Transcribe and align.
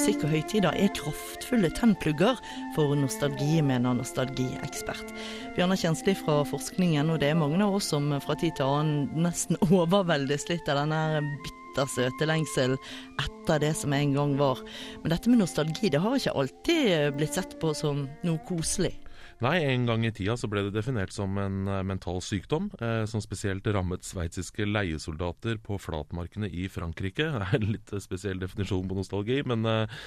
musikk 0.00 0.22
og 0.24 0.30
høytider 0.32 0.76
er 0.80 0.92
kraftfulle 0.96 1.68
tennplugger 1.76 2.38
for 2.72 2.94
nostalgi, 2.96 3.58
mener 3.60 3.98
nostalgiekspert. 3.98 5.10
Bjørnar 5.58 5.76
Kjensli 5.76 6.14
fra 6.16 6.38
forskningen, 6.48 7.10
og 7.12 7.18
det 7.20 7.28
er 7.28 7.36
mange 7.36 7.60
av 7.60 7.76
oss 7.76 7.90
som 7.92 8.06
fra 8.24 8.36
tid 8.40 8.54
til 8.56 8.64
annen 8.64 9.26
nesten 9.26 9.60
overveldes 9.68 10.48
litt 10.48 10.70
av 10.72 10.80
denne 10.80 11.20
bittersøte 11.44 12.30
lengsel 12.30 12.78
etter 13.20 13.60
det 13.60 13.74
som 13.76 13.92
en 13.92 14.16
gang 14.16 14.32
var. 14.40 14.64
Men 15.02 15.12
dette 15.12 15.28
med 15.28 15.42
nostalgi, 15.42 15.92
det 15.92 16.00
har 16.00 16.16
ikke 16.16 16.36
alltid 16.46 17.20
blitt 17.20 17.36
sett 17.36 17.58
på 17.60 17.76
som 17.76 18.06
noe 18.24 18.40
koselig. 18.48 18.94
Nei, 19.40 19.62
en 19.64 19.86
gang 19.88 20.02
i 20.04 20.10
tida 20.12 20.34
så 20.36 20.50
ble 20.52 20.66
det 20.66 20.74
definert 20.74 21.14
som 21.16 21.38
en 21.40 21.62
uh, 21.64 21.78
mental 21.86 22.18
sykdom, 22.20 22.66
eh, 22.76 23.06
som 23.08 23.22
spesielt 23.24 23.64
rammet 23.72 24.04
sveitsiske 24.04 24.66
leiesoldater 24.68 25.56
på 25.64 25.78
flatmarkene 25.80 26.50
i 26.52 26.66
Frankrike. 26.68 27.24
Det 27.40 27.46
er 27.46 27.56
en 27.56 27.72
litt 27.72 27.94
spesiell 28.04 28.42
definisjon 28.42 28.84
på 28.90 28.98
nostalgi, 28.98 29.40
men 29.48 29.64
uh, 29.64 30.02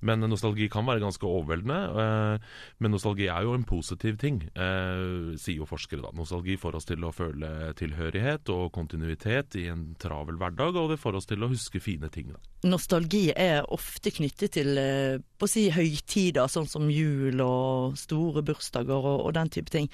men 0.00 0.24
nostalgi 0.30 0.68
kan 0.70 0.86
være 0.86 1.02
ganske 1.02 1.26
overveldende. 1.26 1.78
Eh, 2.02 2.46
men 2.82 2.94
nostalgi 2.94 3.28
er 3.32 3.46
jo 3.46 3.54
en 3.56 3.66
positiv 3.68 4.18
ting, 4.20 4.42
eh, 4.54 5.34
sier 5.36 5.62
jo 5.62 5.68
forskere. 5.68 6.02
da. 6.02 6.12
Nostalgi 6.14 6.56
får 6.56 6.76
oss 6.76 6.88
til 6.88 7.04
å 7.04 7.12
føle 7.14 7.74
tilhørighet 7.74 8.48
og 8.54 8.72
kontinuitet 8.72 9.56
i 9.56 9.66
en 9.68 9.94
travel 9.98 10.36
hverdag, 10.36 10.76
og 10.76 10.90
det 10.90 11.00
får 11.00 11.16
oss 11.16 11.26
til 11.26 11.42
å 11.42 11.50
huske 11.50 11.80
fine 11.80 12.08
ting. 12.10 12.32
da. 12.32 12.38
Nostalgi 12.68 13.32
er 13.36 13.64
ofte 13.68 14.10
knyttet 14.10 14.52
til 14.52 14.78
eh, 14.78 15.18
på 15.38 15.46
å 15.46 15.50
si 15.50 15.70
høytider, 15.70 16.48
sånn 16.48 16.68
som 16.68 16.90
jul 16.90 17.40
og 17.40 17.96
store 17.98 18.42
bursdager 18.42 18.98
og, 18.98 19.26
og 19.26 19.34
den 19.34 19.48
type 19.48 19.70
ting. 19.70 19.88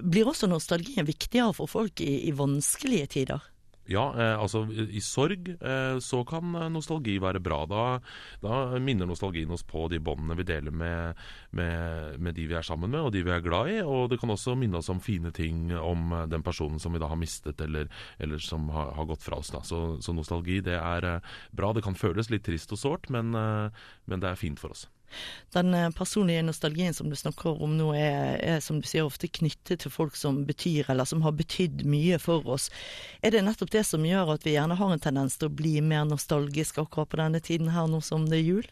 Blir 0.00 0.28
også 0.30 0.48
nostalgien 0.48 1.06
viktigere 1.06 1.52
for 1.52 1.68
folk 1.68 2.00
i, 2.00 2.28
i 2.28 2.32
vanskelige 2.32 3.06
tider? 3.06 3.40
Ja, 3.90 4.04
eh, 4.14 4.36
altså 4.38 4.62
i 4.70 5.00
sorg 5.02 5.48
eh, 5.50 5.96
så 5.98 6.20
kan 6.28 6.54
eh, 6.54 6.68
nostalgi 6.70 7.16
være 7.22 7.40
bra. 7.42 7.64
Da, 7.66 7.86
da 8.42 8.78
minner 8.78 9.08
nostalgien 9.10 9.50
oss 9.50 9.64
på 9.66 9.88
de 9.90 9.98
båndene 9.98 10.36
vi 10.38 10.46
deler 10.46 10.70
med, 10.70 11.18
med, 11.58 12.20
med, 12.22 12.36
de 12.36 12.46
vi 12.46 12.54
er 12.54 12.66
sammen 12.66 12.92
med 12.92 13.08
og 13.08 13.10
de 13.16 13.24
vi 13.26 13.34
er 13.34 13.42
glad 13.42 13.72
i. 13.72 13.80
Og 13.82 14.12
det 14.12 14.20
kan 14.22 14.30
også 14.30 14.54
minne 14.58 14.78
oss 14.78 14.92
om 14.94 15.02
fine 15.02 15.34
ting 15.34 15.74
om 15.74 16.14
den 16.30 16.46
personen 16.46 16.78
som 16.78 16.94
vi 16.94 17.02
da 17.02 17.10
har 17.10 17.18
mistet 17.18 17.60
eller, 17.66 17.90
eller 18.22 18.38
som 18.38 18.70
har, 18.70 18.94
har, 18.94 19.10
gått 19.10 19.26
fra 19.26 19.42
oss. 19.42 19.50
Da. 19.50 19.64
Så, 19.66 19.98
så 19.98 20.14
nostalgi 20.14 20.60
det 20.70 20.78
er 20.78 21.10
bra. 21.50 21.74
Det 21.74 21.82
kan 21.82 21.98
føles 21.98 22.30
litt 22.30 22.46
trist 22.46 22.70
og 22.76 22.78
sårt, 22.78 23.10
men, 23.10 23.34
men 23.34 24.22
det 24.22 24.30
er 24.30 24.38
fint 24.38 24.62
for 24.62 24.76
oss. 24.76 24.86
Den 25.54 25.74
eh, 25.74 25.90
personlige 25.96 26.44
nostalgien 26.46 26.94
som 26.96 27.10
du 27.10 27.16
snakker 27.18 27.62
om 27.62 27.76
nå, 27.78 27.90
er, 27.98 28.36
er, 28.38 28.58
som 28.64 28.80
du 28.80 28.88
sier 28.88 29.06
ofte 29.08 29.28
knyttet 29.28 29.84
til 29.84 29.94
folk 29.94 30.18
som 30.18 30.42
betyr, 30.48 30.90
eller 30.92 31.08
som 31.08 31.24
har 31.26 31.36
betydd 31.38 31.84
mye 31.88 32.18
for 32.22 32.46
oss. 32.50 32.70
Er 33.22 33.34
det 33.34 33.44
nettopp 33.46 33.72
det 33.74 33.86
som 33.88 34.06
gjør 34.06 34.34
at 34.36 34.46
vi 34.46 34.56
gjerne 34.56 34.78
har 34.78 34.92
en 34.94 35.02
tendens 35.02 35.38
til 35.38 35.50
å 35.50 35.56
bli 35.62 35.78
mer 35.84 36.06
nostalgiske 36.08 36.84
akkurat 36.84 37.10
på 37.10 37.22
denne 37.22 37.42
tiden 37.44 37.72
her, 37.74 37.90
nå 37.90 38.02
som 38.04 38.28
det 38.30 38.40
er 38.42 38.46
jul? 38.46 38.70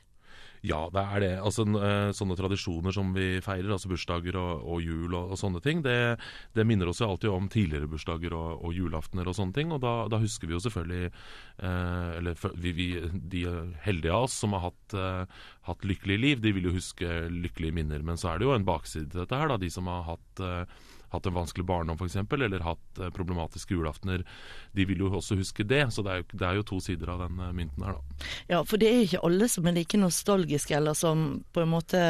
Ja, 0.67 0.81
det 0.93 1.03
er 1.03 1.23
det. 1.23 1.31
Altså, 1.45 1.65
eh, 1.79 2.11
sånne 2.17 2.37
tradisjoner 2.39 2.95
som 2.95 3.13
vi 3.15 3.39
feirer, 3.45 3.71
altså 3.75 3.91
bursdager 3.93 4.39
og, 4.41 4.65
og 4.67 4.83
jul 4.83 5.15
og, 5.15 5.33
og, 5.33 5.39
sånne 5.39 5.63
ting, 5.65 5.83
det, 5.85 6.19
det, 6.57 6.67
minner 6.67 6.91
oss 6.91 7.03
jo 7.03 7.11
alltid 7.13 7.31
om 7.31 7.49
tidligere 7.53 7.91
bursdager 7.91 8.35
og, 8.35 8.65
og 8.67 8.75
julaftener 8.75 9.29
og 9.29 9.39
sånne 9.39 9.57
ting. 9.57 9.73
Og 9.75 9.83
da, 9.85 9.95
da 10.11 10.21
husker 10.23 10.51
vi 10.51 10.57
jo 10.57 10.63
selvfølgelig 10.65 11.07
eh, 11.09 12.11
Eller 12.19 12.45
vi, 12.59 12.75
vi, 12.75 12.89
de 13.35 13.45
heldige 13.85 14.15
av 14.15 14.27
oss 14.27 14.37
som 14.43 14.57
har 14.57 14.69
hatt, 14.69 14.99
eh, 14.99 15.41
hatt 15.71 15.87
lykkelige 15.87 16.25
liv, 16.25 16.43
de 16.43 16.55
vil 16.57 16.71
jo 16.71 16.77
huske 16.79 17.25
lykkelige 17.31 17.79
minner. 17.79 18.03
Men 18.03 18.21
så 18.21 18.33
er 18.33 18.41
det 18.41 18.49
jo 18.49 18.57
en 18.57 18.69
bakside 18.69 19.13
til 19.13 19.23
dette 19.23 19.39
her, 19.39 19.51
da. 19.53 19.61
De 19.61 19.71
som 19.73 19.91
har 19.91 20.07
hatt 20.11 20.45
eh, 20.45 20.79
hatt 21.13 21.27
en 21.27 21.37
vanskelig 21.37 21.67
barndom 21.69 21.99
f.eks., 21.99 22.17
eller 22.17 22.65
hatt 22.67 23.01
eh, 23.01 23.13
problematiske 23.15 23.75
julaftener, 23.75 24.25
de 24.73 24.89
vil 24.89 25.05
jo 25.05 25.13
også 25.21 25.39
huske 25.39 25.67
det. 25.69 25.87
Så 25.95 26.05
det 26.07 26.13
er, 26.13 26.23
jo, 26.23 26.29
det 26.35 26.49
er 26.49 26.59
jo 26.59 26.67
to 26.73 26.81
sider 26.85 27.15
av 27.15 27.25
den 27.27 27.41
eh, 27.41 27.55
mynten 27.57 27.87
her, 27.87 27.99
da. 27.99 28.29
Ja, 28.51 28.63
for 28.69 28.81
det 28.81 28.91
er 28.91 29.07
ikke 29.07 29.25
alle 29.29 29.49
som 29.53 29.69
er 29.69 29.79
like 29.79 30.01
nostalgiske, 30.01 30.77
eller 30.77 30.99
som 30.99 31.29
på 31.53 31.65
en 31.65 31.73
måte 31.73 32.03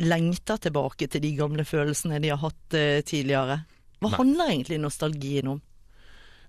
lengter 0.00 0.56
tilbake 0.56 1.10
til 1.12 1.22
de 1.24 1.34
gamle 1.36 1.64
følelsene 1.68 2.20
de 2.22 2.30
har 2.32 2.40
hatt 2.40 2.76
uh, 2.76 3.02
tidligere. 3.04 3.58
Hva 4.00 4.08
Nei. 4.08 4.16
handler 4.16 4.52
egentlig 4.54 4.78
nostalgien 4.80 5.50
om? 5.52 5.58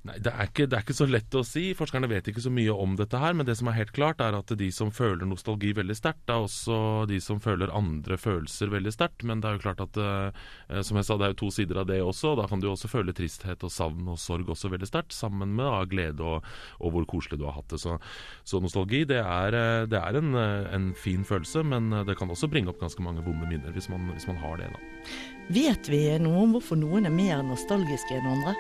Nei, 0.02 0.16
det 0.18 0.32
er, 0.34 0.48
ikke, 0.50 0.66
det 0.66 0.74
er, 0.74 0.82
ikke, 0.82 0.96
så 0.98 1.06
lett 1.06 1.36
å 1.38 1.44
si. 1.46 1.62
Forskerne 1.78 2.08
vet 2.10 2.26
ikke 2.32 2.42
så 2.42 2.50
mye 2.54 2.74
om 2.74 2.96
dette 2.98 3.20
her. 3.22 3.36
Men 3.38 3.46
det 3.46 3.54
som 3.60 3.68
er 3.70 3.76
helt 3.78 3.92
klart, 3.94 4.22
er 4.26 4.34
at 4.34 4.50
de 4.58 4.70
som 4.74 4.90
føler 4.90 5.30
nostalgi 5.30 5.76
veldig 5.78 5.94
sterkt, 5.94 6.24
er 6.26 6.42
også 6.42 6.78
de 7.10 7.20
som 7.22 7.42
føler 7.44 7.74
andre 7.78 8.18
følelser 8.18 8.74
veldig 8.74 8.94
sterkt. 8.96 9.22
Men 9.30 9.44
det 9.44 9.52
er 9.52 9.60
jo 9.60 9.64
klart 9.68 9.84
at 9.86 10.00
eh, 10.02 10.82
som 10.82 10.98
jeg 10.98 11.06
sa, 11.06 11.20
det 11.22 11.28
er 11.28 11.36
jo 11.36 11.40
to 11.44 11.52
sider 11.54 11.84
av 11.84 11.92
det 11.92 12.00
også. 12.02 12.34
Da 12.40 12.48
kan 12.50 12.64
du 12.64 12.72
også 12.72 12.90
føle 12.90 13.14
tristhet 13.14 13.62
og 13.68 13.74
savn 13.76 14.10
og 14.10 14.18
sorg 14.22 14.50
også 14.50 14.74
veldig 14.74 14.90
sterkt, 14.90 15.14
sammen 15.14 15.54
med 15.54 15.70
da, 15.70 15.86
glede 15.94 16.26
og, 16.26 16.50
og, 16.80 16.90
hvor 16.96 17.06
koselig 17.14 17.38
du 17.38 17.46
har 17.46 17.60
hatt 17.60 17.70
det. 17.70 17.84
Så, 17.86 18.00
så 18.42 18.64
nostalgi, 18.64 19.04
det 19.14 19.22
er, 19.22 19.60
eh, 19.62 19.86
det 19.92 20.02
er 20.02 20.18
en, 20.18 20.34
eh, 20.34 20.66
en, 20.80 20.92
fin 20.98 21.22
følelse, 21.26 21.62
men 21.62 21.94
det 22.10 22.18
kan 22.18 22.34
også 22.34 22.50
bringe 22.50 22.74
opp 22.74 22.82
ganske 22.82 23.06
mange 23.06 23.22
vonde 23.26 23.46
minner 23.46 23.74
hvis 23.78 23.88
man, 23.94 24.10
hvis 24.16 24.26
man 24.32 24.42
har 24.42 24.58
det. 24.58 24.74
da. 24.74 25.16
Vet 25.54 25.94
vi 25.94 26.04
noe 26.26 26.48
om 26.48 26.58
hvorfor 26.58 26.82
noen 26.82 27.06
er 27.06 27.14
mer 27.14 27.46
nostalgiske 27.46 28.18
enn 28.18 28.34
andre? 28.34 28.58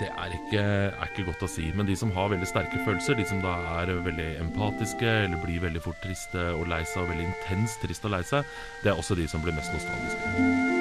Det 0.00 0.08
er 0.10 0.32
ikke, 0.34 0.62
er 0.90 1.08
ikke, 1.08 1.24
godt 1.30 1.44
å 1.46 1.48
si. 1.48 1.70
Men 1.76 1.88
de 1.88 1.96
som 1.96 2.10
har 2.12 2.32
veldig 2.32 2.48
sterke 2.50 2.82
følelser, 2.84 3.16
de 3.16 3.26
som 3.28 3.40
da 3.44 3.54
er 3.78 3.94
veldig 4.04 4.30
empatiske 4.42 5.08
eller 5.24 5.40
blir 5.44 5.62
veldig 5.62 5.82
fort 5.84 6.02
triste 6.04 6.50
og 6.52 6.66
lei 6.68 6.82
seg, 6.84 7.04
og 7.06 7.12
veldig 7.14 7.28
intenst 7.30 7.80
trist 7.84 8.04
og 8.04 8.16
lei 8.16 8.24
seg, 8.26 8.56
det 8.82 8.92
er 8.92 8.98
også 9.00 9.16
de 9.16 9.28
som 9.30 9.44
blir 9.44 9.56
mest 9.56 9.72
nostalgiske. 9.72 10.74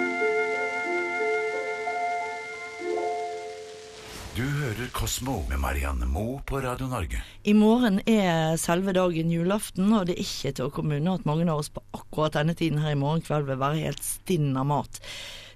Du 4.35 4.43
hører 4.43 4.89
Kosmo 4.91 5.37
med 5.47 5.61
Marianne 5.63 6.09
Moe 6.11 6.41
på 6.43 6.59
Radio 6.59 6.89
Norge. 6.91 7.21
I 7.47 7.53
morgen 7.55 8.01
er 8.03 8.57
selve 8.59 8.91
dagen 8.97 9.31
julaften, 9.31 9.93
og 9.95 10.09
det 10.09 10.17
er 10.17 10.25
ikke 10.25 10.51
til 10.57 10.67
å 10.67 10.73
komme 10.75 10.97
unna 10.99 11.13
at 11.15 11.29
mange 11.29 11.47
av 11.47 11.61
oss 11.61 11.71
på 11.71 11.79
akkurat 11.95 12.35
denne 12.35 12.57
tiden 12.57 12.81
her 12.83 12.97
i 12.97 12.99
morgen 12.99 13.23
kveld 13.23 13.47
vil 13.47 13.61
være 13.61 13.85
helt 13.85 14.03
stinn 14.03 14.51
av 14.59 14.67
mat. 14.73 14.99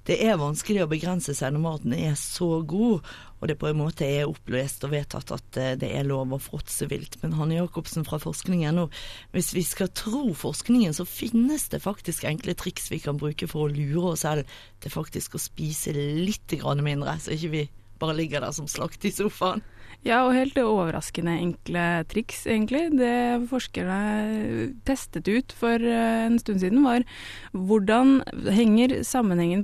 Det 0.10 0.16
er 0.26 0.40
vanskelig 0.42 0.82
å 0.82 0.90
begrense 0.90 1.36
seg 1.38 1.52
når 1.54 1.62
maten 1.62 1.92
er 1.94 2.16
så 2.18 2.64
god, 2.66 3.06
og 3.38 3.44
det 3.46 3.60
på 3.62 3.68
en 3.70 3.78
måte 3.78 4.08
er 4.08 4.26
opplest 4.26 4.82
og 4.88 4.96
vedtatt 4.96 5.30
at 5.36 5.60
eh, 5.62 5.76
det 5.78 5.92
er 5.94 6.08
lov 6.08 6.34
å 6.34 6.40
fråtse 6.42 6.88
vilt. 6.90 7.20
Men 7.22 7.36
Hanne 7.38 7.60
Jacobsen 7.60 8.08
fra 8.08 8.18
forskningen, 8.24 8.80
og 8.82 8.96
hvis 9.36 9.52
vi 9.54 9.62
skal 9.68 9.92
tro 9.94 10.32
forskningen, 10.34 10.96
så 10.98 11.06
finnes 11.06 11.68
det 11.70 11.84
faktisk 11.84 12.26
enkle 12.26 12.58
triks 12.58 12.90
vi 12.90 12.98
kan 13.04 13.22
bruke 13.22 13.46
for 13.52 13.68
å 13.68 13.70
lure 13.70 14.16
oss 14.16 14.26
selv 14.26 14.50
til 14.82 14.96
faktisk 14.96 15.38
å 15.38 15.44
spise 15.44 15.94
litt 15.94 16.58
mindre, 16.58 17.20
så 17.22 17.38
ikke 17.38 17.54
vi 17.54 17.64
bare 18.02 18.18
ligger 18.18 18.42
der 18.42 18.56
som 18.56 18.66
slakt 18.72 19.06
i 19.06 19.14
sofaen. 19.14 19.62
Ja, 20.08 20.22
og 20.24 20.32
helt 20.32 20.56
overraskende 20.56 21.34
enkle 21.44 21.86
triks, 22.08 22.46
egentlig. 22.48 22.86
Det 22.96 23.50
forskerne 23.50 24.70
testet 24.88 25.28
ut 25.28 25.52
for 25.52 25.76
eh, 25.76 26.24
en 26.24 26.38
stund 26.40 26.62
siden, 26.64 26.86
var 26.86 27.04
hvordan 27.52 28.22
henger 28.48 28.96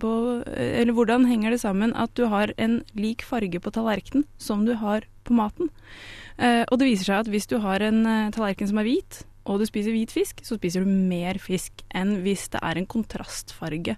på 0.03 0.12
Eller 0.51 0.91
hvordan 0.91 1.25
henger 1.25 1.56
det 1.56 1.62
sammen 1.62 1.96
at 1.96 2.12
du 2.19 2.25
har 2.28 2.51
en 2.57 2.81
lik 2.94 3.23
farge 3.23 3.59
på 3.59 3.72
tallerkenen 3.72 4.25
som 4.38 4.66
du 4.68 4.75
har 4.75 5.07
på 5.23 5.34
maten? 5.34 5.72
Eh, 6.38 6.66
og 6.67 6.79
det 6.79 6.91
viser 6.91 7.07
seg 7.07 7.23
at 7.23 7.31
hvis 7.31 7.47
du 7.47 7.59
har 7.63 7.79
en 7.79 8.03
eh, 8.06 8.31
tallerken 8.35 8.67
som 8.67 8.84
er 8.84 8.90
hvit, 8.90 9.23
og 9.45 9.61
du 9.61 9.66
spiser 9.69 9.94
hvit 9.94 10.13
fisk, 10.13 10.41
så 10.45 10.57
spiser 10.57 10.83
du 10.83 10.89
mer 10.89 11.38
fisk 11.41 11.83
enn 11.94 12.17
hvis 12.25 12.47
det 12.53 12.61
er 12.66 12.79
en 12.79 12.88
kontrastfarge 12.89 13.95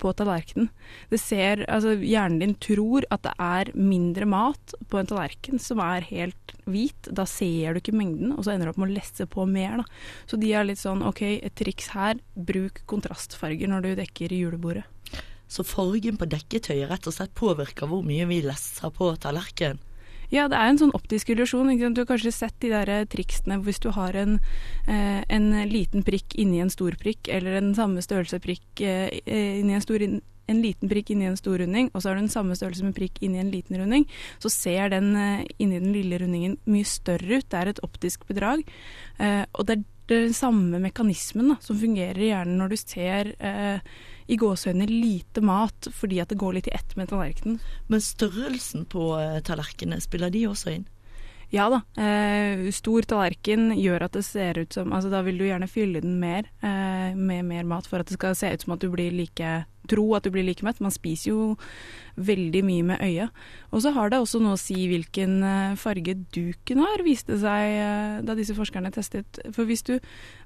på 0.00 0.12
tallerkenen. 0.16 0.68
Det 1.08 1.20
ser, 1.22 1.64
altså 1.72 1.94
Hjernen 1.96 2.40
din 2.42 2.54
tror 2.60 3.06
at 3.12 3.24
det 3.24 3.32
er 3.40 3.72
mindre 3.76 4.28
mat 4.28 4.76
på 4.92 5.00
en 5.00 5.08
tallerken 5.08 5.62
som 5.62 5.80
er 5.84 6.04
helt 6.10 6.54
hvit. 6.68 7.08
Da 7.08 7.24
ser 7.28 7.72
du 7.74 7.80
ikke 7.80 7.96
mengden, 7.96 8.34
og 8.36 8.44
så 8.44 8.54
ender 8.54 8.68
du 8.68 8.74
opp 8.74 8.82
med 8.82 8.92
å 8.92 8.98
lesse 8.98 9.26
på 9.30 9.48
mer. 9.48 9.80
da. 9.80 9.88
Så 10.28 10.40
de 10.40 10.52
er 10.52 10.68
litt 10.68 10.82
sånn 10.82 11.04
OK, 11.06 11.24
et 11.40 11.56
triks 11.56 11.90
her, 11.96 12.20
bruk 12.36 12.84
kontrastfarger 12.90 13.72
når 13.72 13.86
du 13.86 13.92
dekker 14.04 14.36
julebordet. 14.36 14.84
Så 15.50 15.64
fargen 15.66 16.20
på 16.20 16.28
dekketøyet 16.30 16.92
rett 16.92 17.08
og 17.10 17.16
slett 17.16 17.32
påvirker 17.34 17.88
hvor 17.90 18.04
mye 18.06 18.28
vi 18.30 18.44
lesser 18.44 18.92
på 18.94 19.08
tallerkenen? 19.18 19.80
Ja, 20.30 20.46
det 20.46 20.58
er 20.58 20.70
en 20.70 20.78
sånn 20.78 20.94
optisk 20.94 21.32
illusjon. 21.34 21.72
Du 21.94 22.02
har 22.02 22.08
kanskje 22.08 22.32
sett 22.34 22.56
de 22.62 22.70
der 22.70 22.90
eh, 22.90 23.06
triksene 23.10 23.58
hvis 23.66 23.82
du 23.82 23.90
har 23.94 24.14
en, 24.14 24.38
eh, 24.86 25.22
en 25.26 25.50
liten 25.70 26.06
prikk 26.06 26.36
inni 26.38 26.62
en 26.62 26.70
stor 26.70 26.94
prikk, 27.00 27.28
eller 27.28 27.58
en 27.58 27.74
samme 27.74 28.02
størrelse 28.04 28.38
prikk 28.42 28.82
eh, 28.86 29.10
inni 29.26 29.74
en 29.74 29.84
stor 29.84 30.06
en 30.50 30.58
liten 30.58 30.90
prikk 30.90 31.12
inni 31.14 31.28
en 31.28 31.36
stor 31.38 31.60
runding, 31.62 31.92
og 31.94 32.02
så 32.02 32.10
har 32.10 32.16
du 32.18 32.24
den 32.24 32.32
samme 32.32 32.56
størrelse 32.58 32.82
med 32.82 32.96
prikk 32.96 33.20
inni 33.22 33.38
en 33.38 33.52
liten 33.52 33.76
runding, 33.78 34.06
så 34.42 34.50
ser 34.50 34.90
den 34.90 35.12
inni 35.62 35.78
den 35.78 35.92
lille 35.94 36.18
rundingen 36.18 36.56
mye 36.66 36.88
større 36.90 37.38
ut. 37.38 37.46
Det 37.46 37.60
er 37.60 37.70
et 37.70 37.82
optisk 37.86 38.26
bedrag. 38.26 38.64
og 39.20 39.66
det 39.68 39.76
er 39.76 39.84
den 40.10 40.34
samme 40.34 40.80
mekanismen 40.82 41.52
da, 41.52 41.56
som 41.62 41.78
fungerer 41.78 42.18
i 42.18 42.30
hjernen 42.32 42.58
når 42.60 42.72
du 42.72 42.78
ser 42.80 43.32
eh, 43.38 43.82
i 44.30 44.38
gåsehudene 44.38 44.86
lite 44.90 45.42
mat 45.42 45.88
fordi 45.94 46.20
at 46.22 46.30
det 46.30 46.38
går 46.40 46.56
litt 46.58 46.70
i 46.70 46.74
ett 46.76 46.96
med 46.98 47.10
tallerkenen. 47.10 47.58
Men 47.90 48.02
størrelsen 48.04 48.86
på 48.90 49.12
uh, 49.18 49.40
tallerkenene, 49.46 50.02
spiller 50.02 50.30
de 50.30 50.44
også 50.50 50.76
inn? 50.76 50.86
Ja 51.50 51.66
da. 51.72 51.80
Eh, 51.98 52.68
stor 52.74 53.06
tallerken 53.10 53.72
gjør 53.74 54.06
at 54.06 54.14
det 54.14 54.22
ser 54.22 54.60
ut 54.62 54.74
som 54.74 54.92
Altså 54.94 55.10
da 55.10 55.22
vil 55.26 55.40
du 55.40 55.48
gjerne 55.48 55.66
fylle 55.70 56.02
den 56.02 56.20
mer 56.22 56.46
eh, 56.62 57.16
med 57.18 57.48
mer 57.48 57.66
mat 57.66 57.88
for 57.90 57.98
at 58.02 58.06
det 58.06 58.18
skal 58.20 58.36
se 58.38 58.52
ut 58.54 58.62
som 58.62 58.76
at 58.76 58.84
du 58.84 58.90
blir 58.92 59.10
like 59.10 59.64
Tro 59.90 60.04
at 60.14 60.26
du 60.26 60.30
blir 60.30 60.44
like 60.46 60.62
mett. 60.62 60.78
Man 60.78 60.92
spiser 60.94 61.32
jo 61.32 61.44
veldig 62.20 62.62
mye 62.66 62.84
med 62.92 63.02
øyet. 63.02 63.34
Og 63.72 63.82
så 63.82 63.90
har 63.96 64.12
det 64.12 64.20
også 64.20 64.38
noe 64.42 64.54
å 64.54 64.60
si 64.60 64.76
hvilken 64.90 65.40
eh, 65.46 65.78
farge 65.80 66.14
duken 66.34 66.82
har, 66.84 67.02
viste 67.06 67.38
seg 67.40 67.74
eh, 67.80 68.20
da 68.26 68.36
disse 68.38 68.54
forskerne 68.54 68.92
testet. 68.94 69.40
For 69.56 69.66
hvis 69.66 69.82
du 69.88 69.96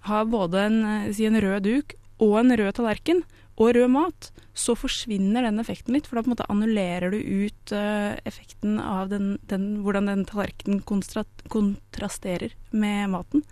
har 0.08 0.30
både 0.30 0.66
en, 0.68 0.78
eh, 0.88 1.10
si 1.12 1.26
en 1.28 1.40
rød 1.40 1.66
duk 1.66 1.96
og 2.24 2.38
en 2.40 2.56
rød 2.56 2.78
tallerken, 2.78 3.24
og 3.54 3.74
rød 3.76 3.90
mat, 3.94 4.30
så 4.54 4.74
forsvinner 4.78 5.46
den 5.46 5.60
effekten 5.62 5.94
litt. 5.94 6.08
For 6.08 6.18
da 6.18 6.24
på 6.24 6.30
en 6.30 6.34
måte 6.34 6.46
annullerer 6.50 7.14
du 7.14 7.18
ut 7.18 7.74
uh, 7.74 8.14
effekten 8.26 8.78
av 8.82 9.10
den, 9.12 9.36
den, 9.50 9.68
hvordan 9.86 10.10
den 10.10 10.24
tallerkenen 10.28 10.82
kontrasterer 10.86 12.54
med 12.74 13.12
maten. 13.14 13.44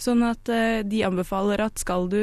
Sånn 0.00 0.24
at 0.26 0.48
uh, 0.52 0.80
de 0.84 1.04
anbefaler 1.08 1.64
at 1.64 1.80
skal 1.80 2.10
du 2.12 2.22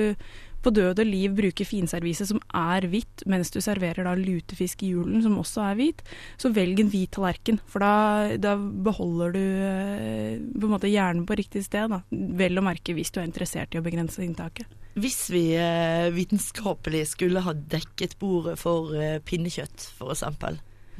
på 0.65 0.73
død 0.73 1.03
og 1.03 1.09
liv 1.09 1.35
bruke 1.37 1.67
finservise 1.67 2.27
som 2.29 2.41
er 2.57 2.87
hvitt, 2.91 3.25
mens 3.29 3.53
du 3.53 3.59
serverer 3.63 4.07
da 4.07 4.15
lutefisk 4.17 4.83
i 4.83 4.91
julen 4.95 5.21
som 5.23 5.37
også 5.41 5.63
er 5.69 5.79
hvit, 5.79 6.01
så 6.41 6.51
velg 6.55 6.81
en 6.81 6.91
hvit 6.93 7.13
tallerken. 7.15 7.61
For 7.69 7.85
da, 7.85 8.35
da 8.41 8.55
beholder 8.57 9.35
du 9.35 9.43
uh, 9.43 10.41
på 10.55 10.67
en 10.67 10.73
måte 10.73 10.91
hjernen 10.91 11.27
på 11.29 11.37
riktig 11.37 11.65
sted. 11.67 11.93
Da. 11.93 12.01
Vel 12.11 12.57
å 12.57 12.65
merke 12.65 12.95
hvis 12.97 13.13
du 13.13 13.21
er 13.21 13.29
interessert 13.29 13.75
i 13.75 13.81
å 13.81 13.85
begrense 13.85 14.23
inntaket. 14.25 14.67
Hvis 14.95 15.25
vi 15.27 15.49
eh, 15.59 16.07
vitenskapelig 16.15 17.01
skulle 17.09 17.43
ha 17.43 17.51
dekket 17.51 18.15
bordet 18.21 18.55
for 18.61 18.93
eh, 18.95 19.17
pinnekjøtt, 19.27 19.89
f.eks. 19.99 20.23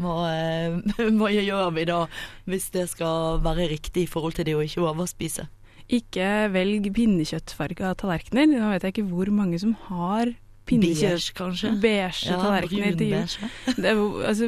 Hva, 0.03 0.15
eh, 0.33 0.75
hva 1.19 1.29
gjør 1.31 1.69
vi 1.77 1.85
da, 1.87 2.01
hvis 2.43 2.67
det 2.75 2.89
skal 2.91 3.39
være 3.45 3.69
riktig 3.71 4.03
i 4.03 4.09
forhold 4.11 4.35
til 4.35 4.49
det 4.49 4.57
å 4.57 4.65
ikke 4.65 4.83
overspise? 4.89 5.47
Ikke 5.93 6.29
velg 6.53 6.87
pinnekjøttfarga 6.95 7.93
tallerkener. 7.99 8.49
Nå 8.49 8.71
vet 8.73 8.87
jeg 8.87 8.95
ikke 8.95 9.09
hvor 9.11 9.29
mange 9.33 9.59
som 9.61 9.75
har 9.89 10.33
Beige, 10.65 11.11
kanskje? 11.37 11.69
Beige 11.77 12.25
ja, 12.25 12.39
tallerkener 12.41 12.95
til 12.97 13.11
jul. 13.13 14.23
Altså, 14.25 14.47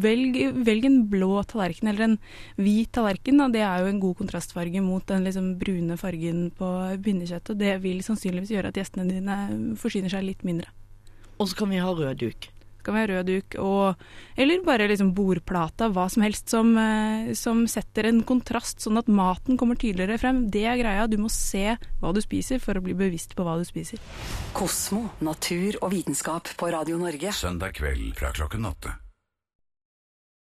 velg, 0.00 0.38
velg, 0.64 0.86
en 0.88 1.02
blå 1.12 1.42
tallerken 1.44 1.90
eller 1.92 2.06
en 2.06 2.18
hvit 2.56 2.88
tallerken. 2.96 3.42
Da. 3.42 3.50
Det 3.52 3.64
er 3.66 3.84
jo 3.84 3.92
en 3.92 4.00
god 4.00 4.16
kontrastfarge 4.22 4.80
mot 4.80 5.04
den 5.12 5.28
liksom 5.28 5.50
brune 5.60 5.98
fargen 6.00 6.46
på 6.56 6.70
pinnekjøttet. 7.04 7.60
Det 7.60 7.74
vil 7.84 8.00
sannsynligvis 8.06 8.54
gjøre 8.56 8.72
at 8.72 8.80
gjestene 8.80 9.10
dine 9.10 9.40
forsyner 9.76 10.12
seg 10.12 10.24
litt 10.30 10.46
mindre. 10.48 10.72
Og 11.36 11.50
så 11.50 11.60
kan 11.60 11.70
vi 11.70 11.84
ha 11.84 11.92
rød 11.92 12.24
duk 12.24 12.48
kan 12.84 12.96
være 12.96 13.18
rød 13.18 13.28
duk, 13.28 13.56
og, 13.62 14.04
eller 14.38 14.64
bare 14.66 14.88
liksom 14.90 15.14
bordplata, 15.16 15.90
hva 15.94 16.06
som 16.12 16.24
helst 16.26 16.52
som, 16.54 16.74
eh, 16.78 17.32
som, 17.38 17.64
setter 17.70 18.10
en 18.10 18.22
kontrast, 18.28 18.82
sånn 18.84 19.00
at 19.00 19.10
maten 19.10 19.58
kommer 19.60 19.78
tydeligere 19.78 20.20
frem. 20.20 20.44
Det 20.52 20.64
er 20.68 20.78
greia. 20.80 21.08
Du 21.10 21.18
må 21.20 21.32
se 21.32 21.76
hva 22.00 22.14
du 22.14 22.22
spiser 22.24 22.62
for 22.62 22.78
å 22.78 22.84
bli 22.84 22.96
bevisst 22.98 23.36
på 23.38 23.46
hva 23.46 23.58
du 23.58 23.66
spiser. 23.68 24.00
Kosmo, 24.56 25.08
natur 25.24 25.80
og 25.82 25.92
vitenskap 25.94 26.54
på 26.58 26.72
Radio 26.72 27.00
Norge. 27.00 27.34
Søndag 27.36 27.78
kveld 27.80 28.16
fra 28.18 28.32
klokken 28.36 28.68
åtte. 28.68 28.96